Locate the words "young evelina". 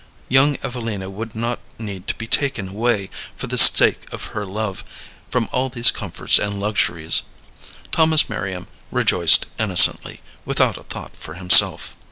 0.29-1.11